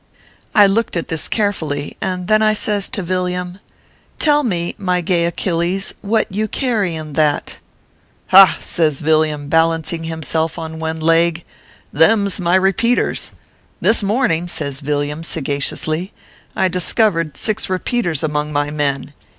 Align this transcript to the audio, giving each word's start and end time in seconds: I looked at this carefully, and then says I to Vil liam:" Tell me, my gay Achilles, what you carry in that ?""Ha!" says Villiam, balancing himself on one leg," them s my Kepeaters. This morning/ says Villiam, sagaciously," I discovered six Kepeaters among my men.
I 0.55 0.65
looked 0.65 0.97
at 0.97 1.09
this 1.09 1.27
carefully, 1.27 1.95
and 2.01 2.27
then 2.27 2.41
says 2.55 2.89
I 2.91 2.95
to 2.95 3.03
Vil 3.03 3.25
liam:" 3.25 3.59
Tell 4.17 4.41
me, 4.41 4.73
my 4.79 4.99
gay 4.99 5.25
Achilles, 5.25 5.93
what 6.01 6.25
you 6.31 6.47
carry 6.47 6.95
in 6.95 7.13
that 7.13 7.59
?""Ha!" 8.33 8.57
says 8.59 8.99
Villiam, 8.99 9.47
balancing 9.47 10.05
himself 10.05 10.57
on 10.57 10.79
one 10.79 10.99
leg," 10.99 11.43
them 11.93 12.25
s 12.25 12.39
my 12.39 12.57
Kepeaters. 12.57 13.29
This 13.79 14.01
morning/ 14.01 14.47
says 14.47 14.81
Villiam, 14.81 15.21
sagaciously," 15.23 16.13
I 16.55 16.67
discovered 16.67 17.37
six 17.37 17.67
Kepeaters 17.67 18.23
among 18.23 18.51
my 18.51 18.71
men. 18.71 19.13